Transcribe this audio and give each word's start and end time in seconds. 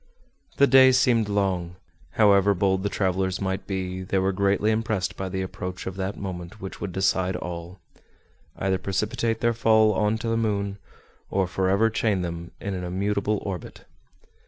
The 0.57 0.65
day 0.65 0.91
seemed 0.91 1.29
long. 1.29 1.75
However 2.13 2.55
bold 2.55 2.81
the 2.81 2.89
travelers 2.89 3.39
might 3.39 3.67
be, 3.67 4.01
they 4.01 4.17
were 4.17 4.31
greatly 4.31 4.71
impressed 4.71 5.15
by 5.15 5.29
the 5.29 5.43
approach 5.43 5.85
of 5.85 5.95
that 5.97 6.17
moment 6.17 6.59
which 6.59 6.81
would 6.81 6.91
decide 6.91 7.35
all—either 7.35 8.79
precipitate 8.79 9.41
their 9.41 9.53
fall 9.53 9.93
on 9.93 10.17
to 10.17 10.27
the 10.27 10.37
moon, 10.37 10.79
or 11.29 11.45
forever 11.45 11.91
chain 11.91 12.23
them 12.23 12.49
in 12.59 12.73
an 12.73 12.83
immutable 12.83 13.43
orbit. 13.43 13.85